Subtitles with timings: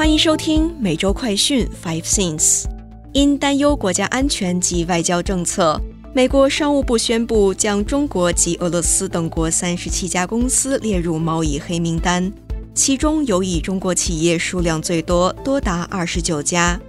[0.00, 2.64] 欢迎收听每周快讯 Five Things。
[3.12, 5.78] 因担忧国家安全及外交政策，
[6.14, 12.32] 美国商务部宣布将中国及俄罗斯等国三十七家公司列入贸易黑名单，
[12.74, 16.80] 其中有以中国企业数量最多，多达二十九家。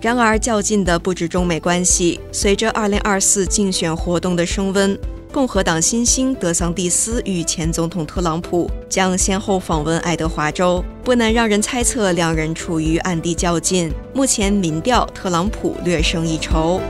[0.00, 4.96] 然而，较劲的不止中美关系，随着二零二四竞选活动的升温。
[5.32, 13.90] 共和党新星德桑蒂斯与前总统特朗普将先后访问爱德华州，不难让人猜测两人处于暗地较劲。
[14.12, 16.82] 目前民调，特朗普略胜一筹。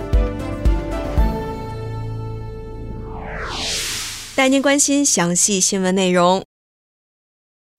[4.35, 6.45] 带您关心详细新闻内容。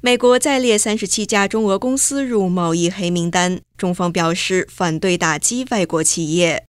[0.02, 6.64] 美国再列三十七家中俄公司入贸易黑名单，中方表示反对打击外国企业。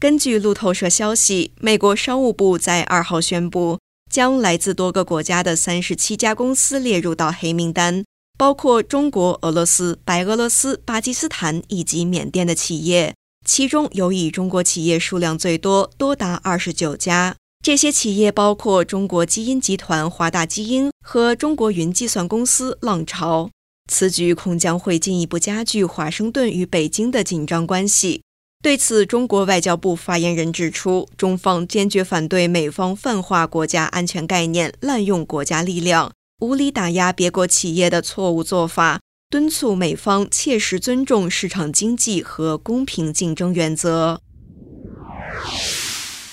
[0.00, 3.78] 根据路透社消息，美国商务部在二号宣布，
[4.10, 8.02] 将来自多个国家的三十七家公司列入到黑名单，
[8.38, 13.14] 包括中国、俄罗斯、白俄罗斯、巴基斯坦以及缅甸的企业，
[13.46, 17.36] 其中有以中国企业数量最多，多达二十九家。
[17.62, 23.50] 这些企业包括中国基因集团、华大基因和中国云计算公司浪潮。
[23.92, 28.22] 此举恐将会进一步加剧华盛顿与北京的紧张关系。
[28.62, 39.00] 对此，中国外交部发言人指出，中方坚决反对美方泛化国家安全概念、滥用国家力量、无理打压别国企业的错误做法，
[39.30, 44.20] 敦促美方切实尊重市场经济和公平竞争原则。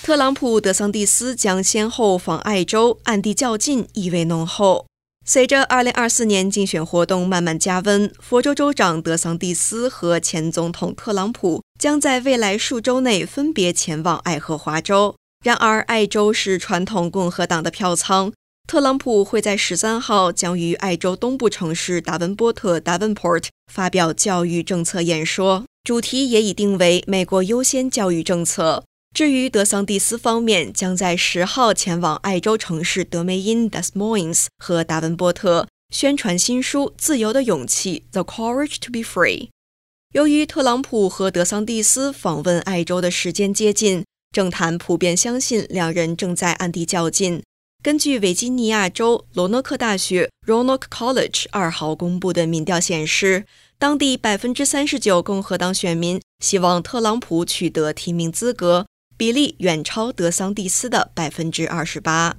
[0.02, 4.84] 特朗普、德桑蒂斯将先后访爱州，暗地较劲，意味浓厚。
[5.24, 15.14] 随着2024年竞选活动慢慢加温，佛州州长德桑蒂斯和前总统特朗普将在未来数周内分别前往爱荷华州。
[15.44, 18.32] 然而，爱州是传统共和党的票仓，
[18.66, 28.82] 特朗普会在13号将于爱州东部城市达文波特 （Davenport） 发表教育政策演说，主题也已定为“美国优先教育政策”。
[29.14, 39.48] 至于德桑蒂斯方面，将在十号前往爱州城市德梅因 （Des Moines） 和达文波特，宣传新书《自由的勇气》（The Courage to be Free）。
[40.12, 47.42] 由于特朗普和德桑蒂斯访问爱州的时间接近，政坛普遍相信两人正在暗地较劲。
[47.82, 53.44] 根据维吉尼亚州罗诺克大学 （Roanoke College） 二号公布的民调显示，
[53.78, 58.86] 当地百分之三十九共和党选民希望特朗普取得提名资格。
[59.18, 62.36] 比例远超德桑蒂斯的百分之二十八。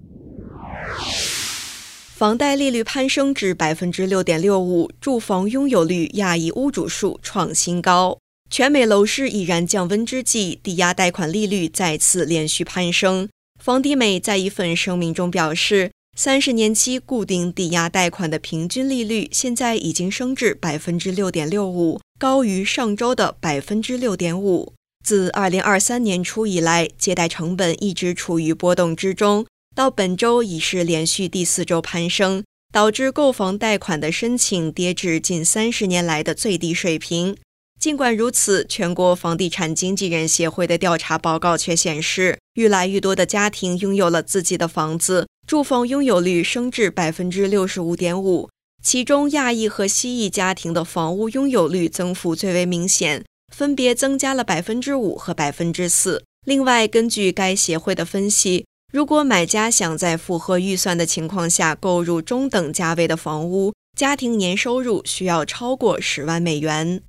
[2.19, 8.18] 房贷利率攀升至百分之六点六五，住房拥有率亚裔屋主数创新高。
[8.50, 13.30] 全美楼市已然降温之际，抵押贷款利率再次连续攀升。
[13.63, 24.74] 房地美在一份声明中表示，三十年期固定抵押贷款的平均利率现在已经升至百分之六点六五，高于上周的百分之六点五。
[25.06, 29.46] 自二零二三年初以来，借贷成本一直处于波动之中，
[29.80, 37.38] 到本周已是连续第四周攀升，导致购房贷款的申请跌至近三十年来的最低水平。
[37.80, 48.50] 尽管如此，全国房地产经纪人协会的调查报告却显示，越来越多的家庭拥有了自己的房子，住房拥有率升至百分之六十五点五，
[48.84, 53.24] 其中亚裔和西裔家庭的房屋拥有率增幅最为明显。
[53.56, 56.26] 分别增加了百分之五和百分之四。
[56.46, 67.04] 另外，根据该协会的分析，如果买家想在符合预算的情况下购入中等价位的房屋，家庭年收入需要超过十万美元。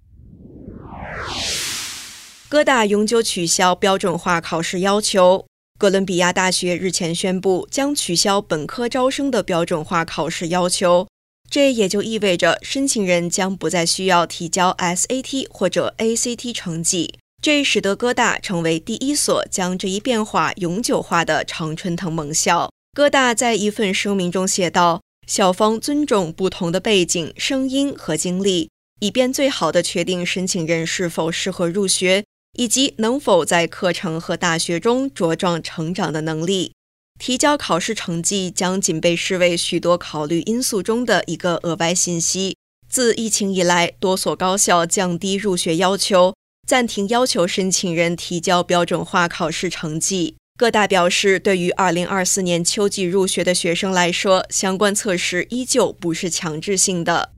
[2.50, 5.46] 哥大永久取消标准化考试要求。
[5.78, 11.08] 哥伦比亚大学日前宣布将取消本科招生的标准化考试要求。
[11.48, 22.70] 这也就意味着申请人将不再需要提交 SAT 或者 ACT 成绩，这使得哥大成为第一所将这一变化永久化的常春藤盟校。
[22.92, 28.68] 哥大在一份声明中写道：“校方尊重不同的背景、声音和经历，
[29.00, 32.24] 以便最好地确定申请人是否适合入学，
[32.58, 36.72] 以及能否在课程和大学中茁壮成长的能力。”
[37.18, 42.56] 提交考试成绩将仅被视为许多考虑因素中的一个额外信息。
[42.88, 46.34] 自疫情以来，多所高校降低入学要求，
[46.70, 50.36] 暂停要求申请人提交标准化考试成绩。
[50.56, 57.32] 各大表示，对于2024年秋季入学的学生来说，相关测试依旧不是强制性的。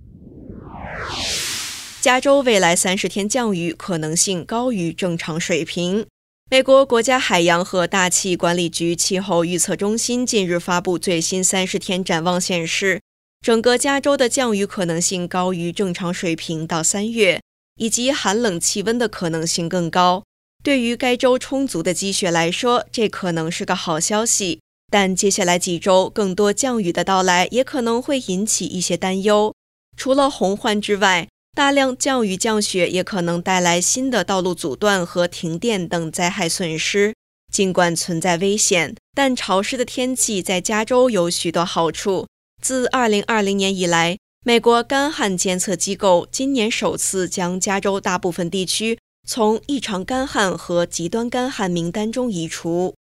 [2.02, 6.05] 加州未来三十天降雨可能性高于正常水平。
[6.50, 13.00] 美国国家海洋和大气管理局气候预测中心近日发布最新三十天展望，显示，
[13.40, 17.40] 整个加州的降雨可能性高于正常水平到三月，
[17.76, 20.22] 以及寒冷气温的可能性更高。
[20.62, 24.60] 对于该州充足的积雪来说，这可能是个好消息。
[24.90, 29.54] 但接下来几周更多降雨的到来也可能会引起一些担忧。
[29.96, 37.14] 除了洪患之外，大量降雨降雪也可能带来新的道路阻断和停电等灾害损失。
[37.50, 42.26] 尽管存在危险，但潮湿的天气在加州有许多好处。
[42.62, 52.92] 自2020年以来，美国干旱监测机构今年首次将加州大部分地区从异常干旱和极端干旱名单中移除。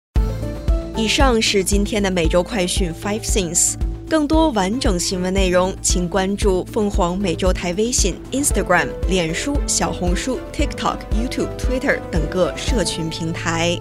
[0.99, 3.77] 以上是今天的每周快讯 Five Things。
[4.07, 13.81] 更多完整新闻内容，请关注凤凰美洲台微信、Instagram、脸书、小红书、TikTok、YouTube、Twitter 等各社群平台。